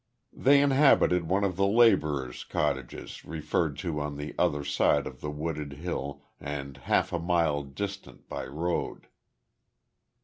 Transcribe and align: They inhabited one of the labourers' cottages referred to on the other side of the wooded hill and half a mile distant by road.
They 0.33 0.63
inhabited 0.63 1.29
one 1.29 1.43
of 1.43 1.57
the 1.57 1.67
labourers' 1.67 2.43
cottages 2.43 3.23
referred 3.23 3.77
to 3.85 3.99
on 3.99 4.17
the 4.17 4.33
other 4.35 4.63
side 4.65 5.05
of 5.05 5.21
the 5.21 5.29
wooded 5.29 5.73
hill 5.73 6.23
and 6.39 6.75
half 6.75 7.13
a 7.13 7.19
mile 7.19 7.61
distant 7.61 8.27
by 8.27 8.47
road. 8.47 9.09